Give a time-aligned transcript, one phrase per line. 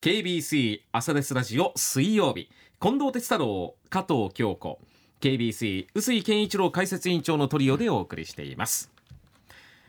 [0.00, 2.48] KBC 朝ですラジオ水曜日。
[2.80, 4.78] 近藤哲太郎加藤京子。
[5.20, 8.92] KBC 臼井健一郎解説委員長のトリオでお送りしています。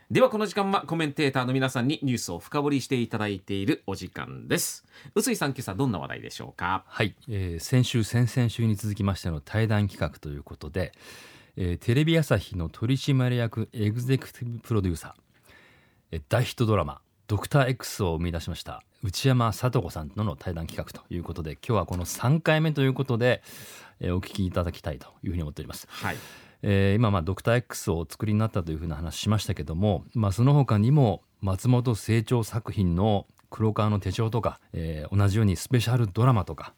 [0.10, 4.84] ではこの時間はコメンテーターの皆さんにニュースを深掘りしていただいているお時間です。
[5.14, 6.86] 臼井さん今朝どんな話題でしょうか？
[6.88, 10.92] はい、えー先週先々週に続きましての対談企画ということで、
[11.56, 15.12] えーテレビ朝日の取締役エグゼクティブプロデューサー、
[16.14, 17.00] えー大ヒットドラマ。
[17.30, 23.44] ドクター X を生み出しました内山聡子さんとの対談企画ということで今日はこの3回目ということで、
[24.00, 25.88] えーお聞きいただきたいというふうに思っております。
[25.92, 26.18] はい。
[26.64, 36.74] えー今まあドクター X をお作りになったというふうな話しましたけども、まあ、その他にも松本清張作品の黒川の手帳とか、えー同じようにスペシャルドラマとか、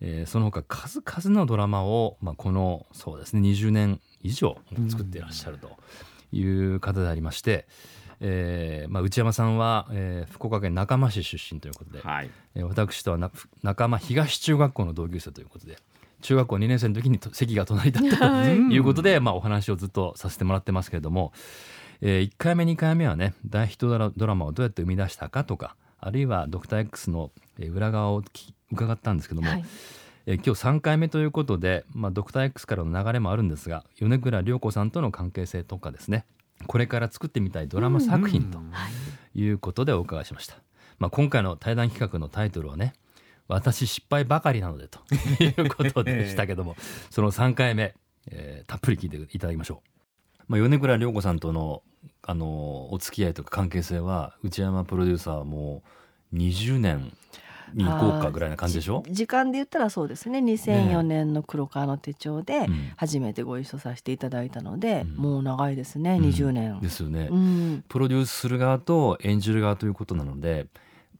[0.00, 4.58] えーその他数々のドラマを、まあ、このそうですね20年以上
[4.88, 5.78] 作っていらっしゃると
[6.32, 7.68] いう方でありまして、
[8.24, 12.30] えーまあ、内山さんは、えー福岡県中間市出身ということで、はい。
[12.54, 13.30] えー私とはな
[13.62, 15.76] 仲間東中学校の同級生ということで
[16.20, 18.78] 中学校2年生の時にと席が隣だったとい。
[18.78, 21.32] うことで、まあ、お話をずっとさせてもらってますけれども、
[22.00, 29.64] え1回目2回目はね大ヒットドラマをどうやって生み出したかとかあるいはドクター X のえー裏側をき伺ったんですけども、はい。
[30.26, 36.24] えー今日3回目ということで、まあ、ドクター X からの流れもあるんですが米倉涼子さんとの関係性とかですね
[36.66, 38.60] これから作ってみたいドラマ作品と
[39.34, 40.56] いうことでお伺いしました、
[40.98, 42.94] まあ、今回の対談企画のタイトルはね
[43.48, 45.00] 私失敗ばかりなのでと
[45.42, 46.76] いうことでしたけども
[47.10, 47.94] その3回目、
[48.30, 49.82] えーたっぷり聞いていただきましょ
[50.38, 51.82] う、まあ、米倉涼子さんとの
[52.22, 55.82] あのお付き合いとか関係性は内山プロデューサーも
[56.32, 57.12] 20年
[57.74, 59.02] に行こうかぐらいな感じでしょ？
[59.06, 60.40] じ時間で言ったらそうですね。
[60.40, 62.92] 2004年の黒川の手帳でうん。
[62.96, 65.16] 初めてご一緒させていただいたので、うん。
[65.16, 66.24] もう長いですね、うん。
[66.26, 66.80] 20年。
[66.80, 67.84] ですよね、うん。
[67.88, 70.66] プロデュースする側と演じる側ということなので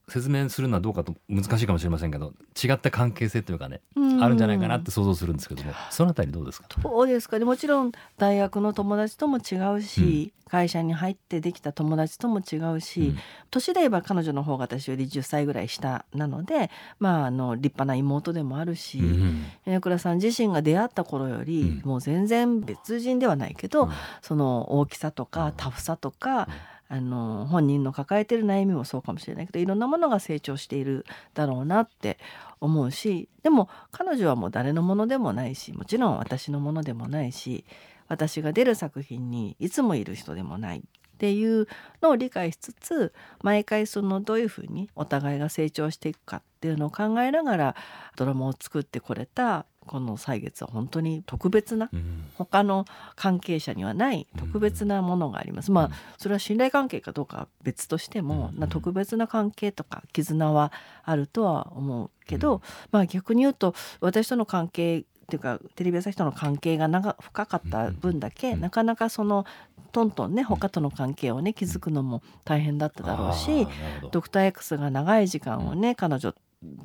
[0.09, 3.81] 説明するのはどうかと難しいかもしれませんけど違った関係性というかね、
[4.21, 6.69] あるんじゃないかなって想像するんですけどもそのあたりどうですか？
[6.83, 7.39] そうですか？
[7.39, 13.19] ねもちろん大学の友達とも違うし、会社に入ってできた友達とも違うし、うん。
[13.51, 19.45] 年で言えば彼女の方が私より10歳ぐらい下なのでまああの立派な妹でもあるし、うん。
[19.65, 21.89] 米倉さん自身が出会った頃より、うん。
[21.89, 23.91] もう全然別人ではないけど、うん。
[24.21, 26.49] その大きさとかタフさとか、
[26.93, 32.19] あの本人の抱えてる悩みもそうかもしれないけどいろんなものが成長しているだろうなって
[32.61, 37.65] 思うしでも彼女はもう誰のものでもないしもちろん私のものでもないし
[38.09, 40.83] 私が出る作品にいつもいる人でもないっ
[41.17, 41.67] ていう
[42.03, 47.77] のを理解しつつ毎回そのどういうふうにお互いが成長していくかっていうのを考えながら
[48.17, 52.25] ドラマを作ってこれたこの歳月は本当に特別なうん。
[52.37, 55.71] 他の関係者にはない特別なものがあります。
[55.71, 60.73] まあそれは信頼関係かどうかは別としても、う特別な関係とか絆は
[61.05, 62.61] あるとは思うけど、うん。
[62.91, 68.61] まあ逆に言うと私との関係っていうかテレビ朝日との関係が長深かった分だけ、うん。
[68.61, 69.45] なかなかその
[69.93, 73.69] トントンね他との関係をね築くのも大変だっただろうし、
[74.11, 76.35] ドクター X が長い時間をね、彼女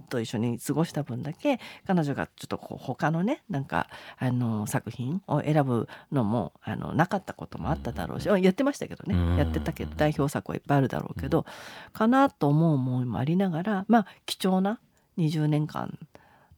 [0.10, 9.38] と一緒に過ごした分だけ彼女がちょっとこう他のねなんかあの作品を選ぶのもあのなかったこともあっただろうし、やってましたけどね、うん。
[9.38, 11.46] やってたけど代表作はいっぱいあるだろうけど、
[11.94, 14.80] かなと思う思いもありながらまあ貴重な
[15.18, 15.98] 20年間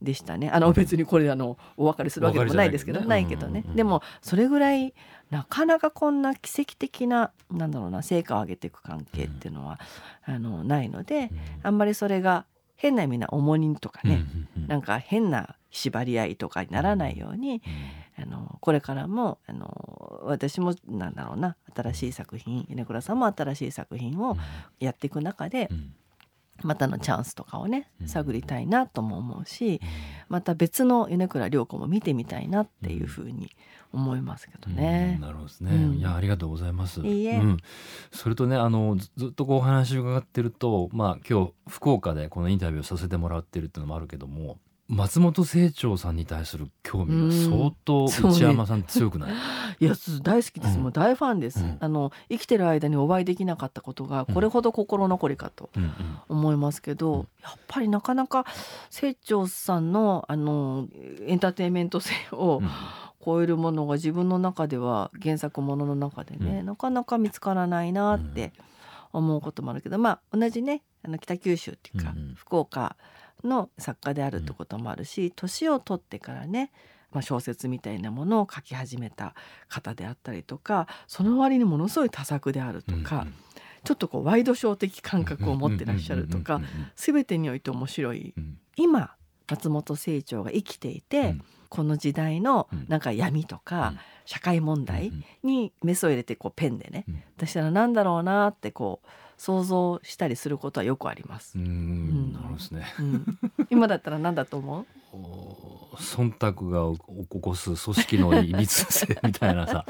[0.01, 0.49] でしたね。
[0.49, 3.63] あの別にこれあのお別れするわけでもないですけどないけどね。
[3.75, 4.93] でもそれぐらい
[5.29, 9.79] なかなかこんな奇跡的ななんだろうな成果を上げていく関係っていうのは、
[10.23, 11.31] あのないので、
[11.63, 12.45] あんまりそれが
[12.79, 14.25] 変な意味な重荷とかね、
[14.55, 17.61] うんうんなんか変な縛り合いとかにならないように、
[18.15, 24.37] あのこれからもあの私もなんだろうな新しい作品米倉さんも新しい作品を
[24.79, 25.93] やっていく中で、うん
[26.63, 28.07] またのチャンスとかをねうん。
[28.07, 29.81] 探りたいなとも思うし
[30.27, 33.51] また別の米倉涼子も見てみたいなっていうふうに
[33.91, 35.17] 思いますけどうんね。
[35.19, 35.95] なるほどですね、うん。
[35.95, 37.01] いやありがとうございます。
[37.01, 37.37] いいえ。
[37.39, 37.57] うん、
[38.11, 49.33] それとねあのずずっとこうお話を伺ってるとまあ今日福岡でこのインタビューをさせてもらってるっていうのもあるけども松本清張さんに対する興味が相当内山さん強くない、
[49.79, 50.83] いやす大好きです、うん。
[50.83, 51.77] もう大ファンです、うん。
[51.79, 55.69] あの生きてる間にお会いできなかったことがこれほど心残りかと
[56.27, 57.27] 思いますけど、うん。
[57.43, 58.47] やっぱりなかなか
[58.89, 60.87] 清張さんのあの
[61.21, 62.69] エンターテインメント性をうん。
[63.23, 66.65] 超えるものが自分の中では原作ものの中でね、うん。
[66.65, 68.53] なかなか見つからないなって
[69.11, 72.95] 思うこともあるけど、まあ同じねあの北九州っていうか、福岡
[73.43, 76.71] の作家であるってこともあるし年を取ってからね
[77.11, 79.33] まあ、小説みたいなものを書き始めた
[79.67, 83.25] 方であったりとかその割にものすごい多作であるとか、
[83.83, 88.57] ちょっとこうワイドショー的感覚を持ってらっしゃるとかうんうんうんうん全てにおいて面白いうん。
[88.75, 89.15] 今
[89.49, 91.43] 松本清張が生きていて、うん。
[91.69, 92.85] この時代のうん。
[92.87, 93.93] なんか闇とか、
[94.25, 97.23] 社会問題うんにメスを入れてこうペンでね、うん。
[97.37, 99.07] 出したらなんだろうなってこう
[99.39, 101.57] 想像したりすることはよくあります。
[101.57, 101.61] う。
[101.61, 102.33] ん。
[102.33, 102.85] なるほどですね。
[102.99, 103.39] うん、
[103.69, 104.85] 今だったら何だと思う？
[105.13, 106.95] お忖度が
[107.29, 109.85] 起こす組織のいびつ性みたいなさ。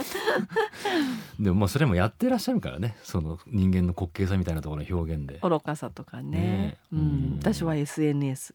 [1.39, 2.95] でもまあそれもやってらっしゃるからね。
[3.01, 5.39] その人間の滑稽さみたいなところの表現で。
[5.41, 6.29] 愚かさとかね。
[6.29, 6.77] ね。
[6.93, 6.99] えうん。
[6.99, 7.39] うん。
[7.39, 8.53] 私は SNS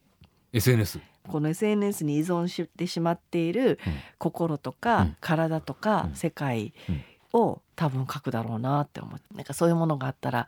[0.53, 3.79] SNS この SNS に依存してしまっている
[4.17, 5.17] 心とか、うん。
[5.19, 6.15] 体とか、うん。
[6.15, 7.01] 世界うん。
[7.33, 10.47] を多分書くだろうなって思ってなんかそういうものがあったら、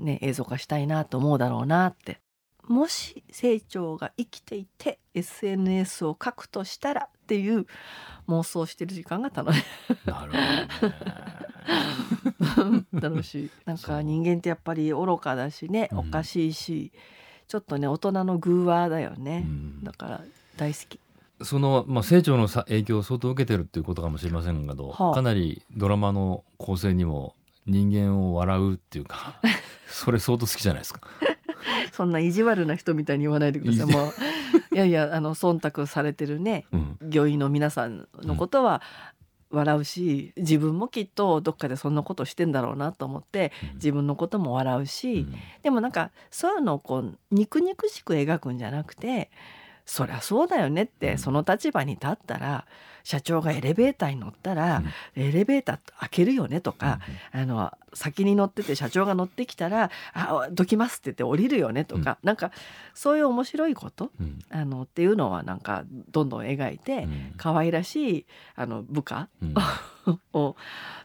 [0.00, 2.20] ね、映像化したいなと思うだろうなって。
[2.66, 7.66] もし清張が生きていて SNS を書くとしたらっていう
[8.28, 9.62] 妄想してる時間が楽しい。
[10.04, 10.86] なるほ
[12.66, 12.84] どね。
[13.00, 13.50] 楽しい。
[13.64, 15.98] なんか人間ってやっぱり愚かだしねうん。
[16.00, 16.92] おかしいし、
[17.46, 19.84] ちょっとね大人の偶話だよね、うん。
[19.84, 20.20] だから
[20.58, 21.00] 大好き
[21.42, 25.14] その、まあ、成長のさ影響を相当受けてるっていうことかもしれませんけど、はあ。
[25.14, 27.34] かなりドラマの構成にも
[27.66, 29.40] 人間を笑うっていうか
[29.88, 31.00] それ相当好きじゃないですか。
[31.92, 33.86] そんな意地悪な人みたいに言わないでください。
[33.86, 34.12] もう。
[34.74, 36.98] いやいやあの忖度されてるねうん。
[37.10, 38.82] 御意の皆さんのことは
[39.50, 45.34] 笑うし、自分もきっとどっかでそんなことしてんだろうなと思って自分のことも笑うし、うん。
[45.62, 49.30] でもなんかそういうのをこう肉肉しく描くんじゃなくて
[49.88, 51.18] そりゃそうだよねって、うん。
[51.18, 52.66] その立場に立ったら
[53.04, 54.82] 社長がエレベーターに乗ったら、
[55.16, 57.00] エレベーター開けるよねとか、
[57.32, 62.52] あの先に乗ってて社長が乗ってきたら「あどきます」って言って降りるよねとか、なんか
[62.92, 64.38] そういう面白いことうん。
[64.50, 67.32] あのっていうのはなんかどんどん描いて、うん。
[67.38, 68.26] 可愛らしい
[68.56, 69.54] あの部下うん。
[70.34, 70.56] を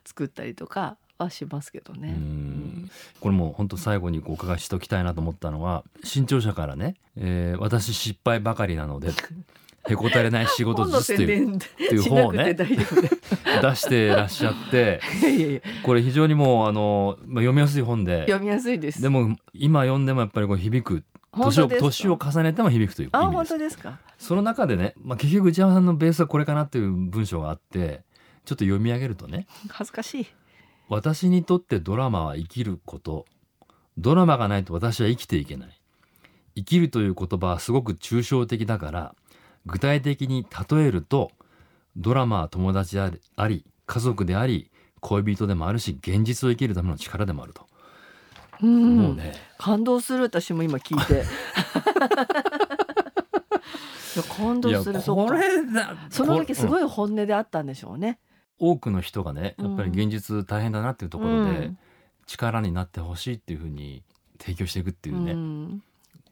[0.03, 2.11] 作ったりとかはしますけどうね。
[2.11, 2.89] ん
[3.19, 9.09] これも本当最後にお伺いしておきたいなと思ったのは新潮社からね、えー私失敗ばかりなので
[9.89, 12.65] へこたれない仕事術っていう宣伝ていうし本をね 出
[13.75, 15.01] してらっしゃって
[15.83, 19.01] これ非常にもうあの、まあ、読みやすい本で読みやすいです。
[19.01, 21.03] でも今読んでもやっぱりこう響く
[21.33, 23.99] 本年を年を重ねても響くというあ本当ですか？
[24.17, 28.03] その中でね、まあ、結局内山さんのベースはこれかなっていう文章があって
[28.45, 30.27] ちょっと読み上げるとね恥ずかしい。
[30.89, 33.25] 私にとってドラマは生きること。
[33.97, 35.69] ドラマがないと私は生きていけない。
[36.55, 39.15] 生きるという言葉はすごく抽象的だから
[39.65, 41.31] 具体的に例えると
[41.97, 43.01] ドラマは友達で
[43.35, 44.69] あり家族であり
[44.99, 47.67] 恋人でもあるし現実を生きるための力でもあると、
[48.61, 49.33] うん、もうね。
[49.57, 51.23] 感動する私も今聞いて。
[54.15, 55.95] いや感動するそこれだ。
[56.09, 58.19] その時すいごい本音であったんでしょうね。
[58.59, 61.77] 多くの人がねやっぱり現実大変だなっていうところでうん。
[62.25, 64.01] 力になってほしいっていうふうに
[64.39, 65.83] 提供していくっていうね、うん。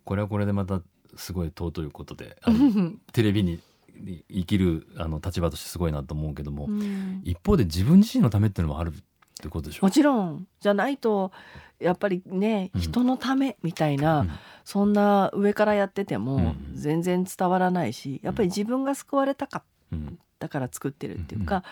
[0.05, 0.81] これはこれでまた
[1.17, 2.37] すごい尊いことで
[3.11, 3.59] テレビに
[3.99, 7.21] に生きるあの立場としてすごいなと思うけども、うん。
[7.25, 8.93] 一方で自分自身のためっていうのもあるっ
[9.41, 9.85] てことでしょ？
[9.85, 11.33] もちろんじゃないと
[11.79, 12.81] やっぱりねうん。
[12.81, 14.29] 人のためみたいな、うん。
[14.63, 16.71] そんな上からやっててもうん。
[16.73, 19.63] 全然伝わらないしやっぱり自分が救われたか
[19.93, 19.99] っ
[20.45, 21.63] うんたから作ってるっていうか、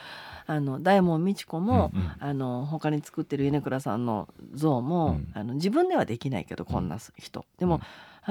[0.45, 2.11] あの大門未知子も、うんうん。
[2.19, 5.31] あの他に作ってる米倉さんの像も、うん。
[5.33, 7.81] あの自分ではできないけどこんな人、でも、うん。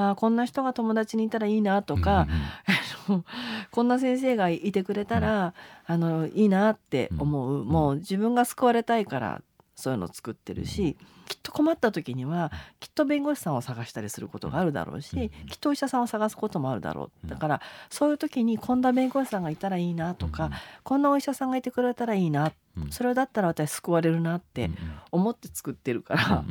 [0.03, 2.29] あーこんな人が友達にいたらいいなとか、
[3.09, 3.25] あの
[3.73, 5.55] こんな先生がいてくれたら、
[5.87, 9.43] あのいいなって思う、もう自分が救われたいから
[9.79, 10.97] そういうの作ってるし、
[11.29, 15.47] きっと困った時にはきっと弁護士さんを探したりすることがあるだろうし、うん。
[15.47, 17.11] きっとお医者さんを探すこともあるだろう。
[17.23, 17.31] うん。
[17.31, 20.51] だからそういう時にこんな弁護士さんがいたらいいなとか、
[20.83, 22.53] こんなお医者さんがいてくれたらいいな
[22.91, 24.77] それだったら私救われるなってうん
[25.13, 26.45] 思って作ってるから、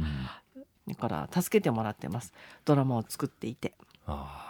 [0.87, 2.31] だから助けてもらってます。
[2.63, 3.73] ドラマを作っていて。
[4.05, 4.46] あ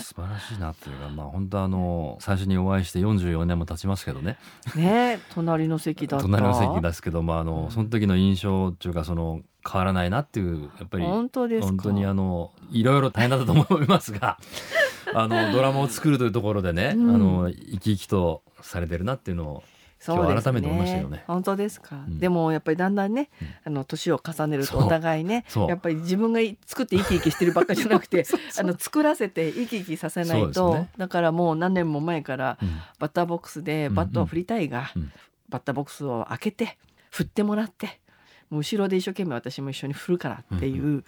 [0.00, 4.38] 素晴らしいなっていうかまあ本当あの最初にお会いして44年も経ちますけどね。
[4.74, 6.24] ね隣の席だった。
[6.24, 7.70] 隣の席ですけどまああのうん。
[7.70, 11.66] その時の印象っていうかその変わらないなっていうやっぱり本当ですか？
[11.68, 14.38] 本当にあのいろいろ大変だったと思いますが
[15.14, 17.14] あのドラマを作るというところでね、うん。
[17.14, 19.62] あの生き生きとされてるなっていうのを
[20.04, 21.24] そうです今日改めて思いましたよね。
[21.26, 22.18] 本当ですか、ん。
[22.18, 23.48] でもやっぱりだんだんね、うん。
[23.64, 28.26] あの年を重ねるとお互いねやっぱり自分が作って生き生きしてるばっかじゃなくて
[28.58, 30.90] あの作らせて生き生きさせないと、ね。
[30.98, 32.68] だからもう何年も前からうん。
[32.98, 35.02] バッターボックスでバットを振りたいが、うん。
[35.02, 35.12] うん
[35.48, 36.78] バッターボックスを開けて
[37.10, 38.00] 振ってもらって
[38.50, 41.04] もう後ろで一生懸命私も一緒に振るからっていう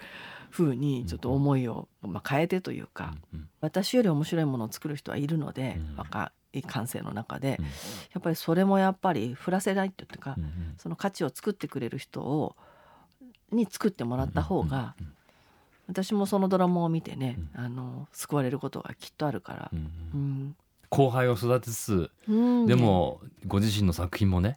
[0.50, 5.96] 風にちょっと思いを、まあ、変えてというか、うん私より面白いものを作る人はいるので、うん。
[5.96, 7.64] 若い感性の中で、うん。
[7.64, 7.70] や
[8.18, 10.36] っぱりそれもやっぱり振らせないっていうか、
[10.78, 12.56] その価値を作ってくれる人を
[13.52, 14.94] に作ってもらった方が、
[15.88, 19.76] 私もそのドラマを見てね、あの救われることがきっとあるからう、
[20.16, 20.56] ん
[20.88, 22.66] 後輩を育てつつうん。
[22.66, 24.56] でもご自身の作品もね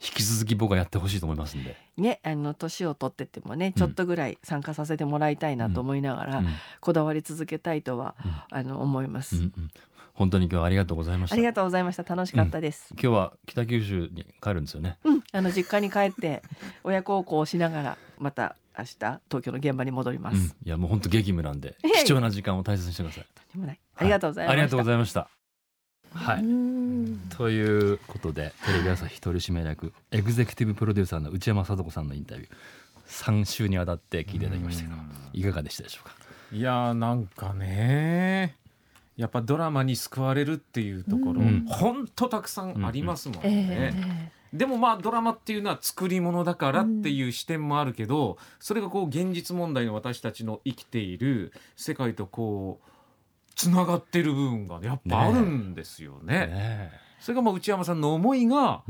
[0.00, 6.46] 引き続き僕はやってほしいと思いますんで、ねあの年を取ってってもねちょっとぐらい参加させてもらいたいなと思いながら、うん。
[6.80, 8.58] こだわり続けたいとは、うん。
[8.58, 9.36] あの思います、
[10.16, 11.34] 本当に今日はありがとうございました。
[11.34, 12.02] ありがとうございました。
[12.02, 14.98] 楽しかったです、今日は北九州に帰るんですよね。
[15.04, 15.22] うん。
[15.30, 16.42] あの実家に帰って
[16.84, 20.44] 親孝行をしながらまた明日東京の現場に戻ります、うん。
[20.44, 21.90] いやもう本当激務なんでええ。
[22.04, 23.26] 貴重な時間を大切にしてください。
[23.52, 23.80] とんでもない。
[23.96, 25.28] ありがとうございました、ありがとうございました。
[26.14, 27.18] はい、うん。
[27.36, 32.50] ということでテレビ朝日取締役エグゼクティブプロデューサーの内山聡子さんのインタビュー
[33.06, 34.94] 3週にわたって聞いていただきましたけど
[35.34, 36.14] いかがでしたでしょうか？
[36.52, 38.56] いやーなんかね
[39.16, 41.64] やっぱドラマに救われるっていうところ、うん。
[41.66, 44.32] ほんとたくさんありますもんえね。
[44.52, 52.90] えでもまあドラマっていうのは作り物だからっていう視点もあるけど、それがこう現実問題の私たちの生きている世界とこう
[53.54, 56.46] つながってる部分がやっぱあるんですよね。
[56.46, 58.82] ねそれがまあ内山さんの思いが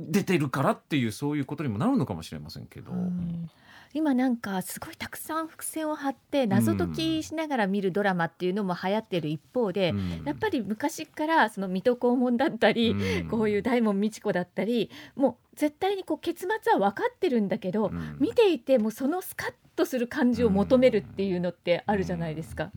[0.00, 2.92] 出てるからっていうそういうことにもなるのかもしれませんけど。
[2.92, 3.50] うん
[3.94, 10.22] 今なんかすごいたくさん伏線を張って謎解きしながら見るドラマっていうのも流行ってる一方で、うん。
[10.24, 13.28] やっぱり昔からその水戸黄門だったり、うん。
[13.28, 18.16] こういう大門未知子だったりもう絶対にこう結末は分かってるんだけど、うん。
[18.20, 22.70] 見ていてもうそのスカッとする感じを求めるっていうのってあるじゃないですか。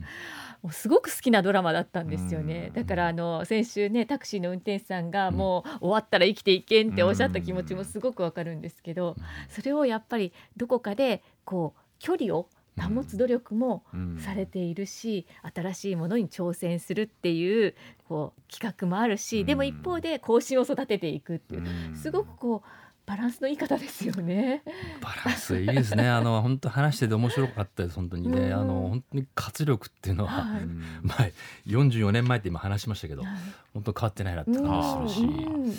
[0.62, 2.66] もうすごく好きなドラマだったんですよね。
[2.68, 2.72] うん。
[2.74, 9.16] だからあの先週ねタクシーの運転手さんがもう終わったら生きていけんっておっしゃった気持ちもすごくわかるんですけど、
[9.48, 11.01] それをやっぱりどこかで
[11.44, 12.48] こう距離を
[12.80, 14.18] 保つ努力もうん。
[14.18, 17.74] されているし、新しいものに挑戦するっていう
[18.08, 21.96] こう企画もあるし、でも一方で後進を育てていくっていう、うん。
[21.96, 22.68] すごくこう
[23.04, 24.62] バランスのいい方ですよね。
[25.00, 26.08] バランスいいですね。
[26.08, 28.38] あの本当話してて面白かったです本当にね。
[28.38, 28.52] うん。
[28.54, 30.62] あの本当に活力っていうのは、はい。
[30.62, 31.32] うん前
[31.66, 33.32] 44年前って今話しましたけどはい。
[33.74, 35.74] 本当変わってないなって感じするし、うん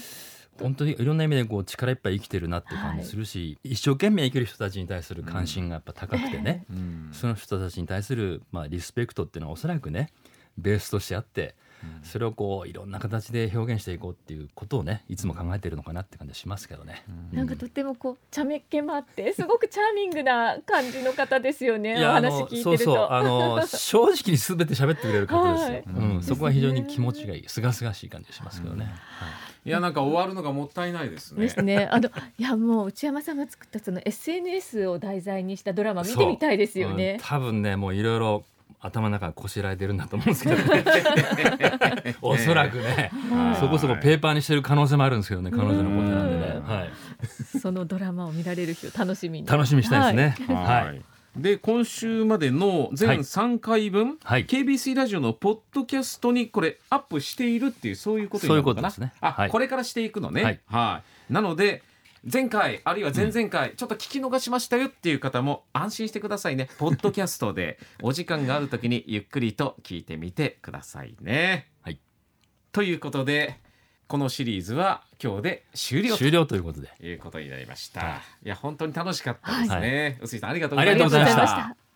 [0.60, 7.10] 本当にいろんな意味でこう力いっぱい生きてるなって感じするし、一生懸命生きる人たちに対する関心がやっぱ高くてね、うん。
[7.12, 10.10] その人たちに対する、まあ、リスペクトっていうのはおそらくね
[10.57, 11.55] ベースとしてあって
[12.03, 17.03] それをこういろんな形で表現していこうっていうことをねいつも考えてるのかなって感じがしますけどね。
[17.31, 21.95] なんかとってもこう茶目っ気もあって すごくチャーミングな感じの方ですよね。
[22.03, 22.77] おあ話の聞いてると。
[22.77, 28.93] そうそうあの 正直に全て喋ってくれる方ですよ、はいうん、そこは非常に気持ちがいいすがすがしい感じがしますけどね。
[29.65, 31.41] いやなんか終わるのがもったいないですね。
[31.41, 31.87] ですね。
[31.89, 37.17] あのいやもう内山さんが作ったその SNS を題材にしたドラマ見てみたいですようんね。
[37.21, 38.43] 多分ねもういろいろ
[38.83, 42.15] 頭の中がこしらえてるんだと思うんですけど ね。
[42.21, 43.55] おそらくね、はい。
[43.59, 46.63] そこそこペーパーにしてる可能性もあるんですけどね彼女のことなんでね、うん。
[46.63, 46.89] はい、
[47.59, 49.47] そのドラマを見られる日を楽しみに。
[49.47, 50.53] 楽しみにしたいですね。
[50.53, 50.85] はい。
[50.85, 51.01] はい。
[51.35, 53.17] で今週までの全はい。
[53.19, 54.45] 3回分、はい。
[54.45, 58.91] KBC ラジオのポッドキャストにこれアップしているっていうそういうことになるのかな？
[58.91, 59.19] そういうことですね。
[59.21, 59.49] あ、はい。
[59.49, 60.43] これからしていくのね。
[60.43, 60.59] はい。
[60.67, 61.33] はい。
[61.33, 61.81] なので
[62.31, 66.69] 前回あるいは前々回、ちょっと聞き逃しましたよっていう方も安心してくださいね。
[66.79, 71.69] ポッドキャストでお時間がある時にゆっくりと聞いてみてくださいね。
[71.81, 71.99] はい。
[72.71, 73.59] ということで
[74.07, 76.17] このシリーズは今日で終了と。
[76.17, 76.89] 終了ということで。
[77.01, 81.55] いうことになりました、、はいや本当に楽しかったですね、臼井さんありがとうごあざいましたりがとうございました。
[81.55, 81.82] ありがとうございました